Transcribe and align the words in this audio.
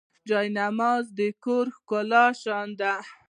جانمازونه 0.29 1.15
د 1.19 1.21
کور 1.43 1.65
د 1.71 1.73
ښکلا 1.75 2.23
شیان. 2.41 2.69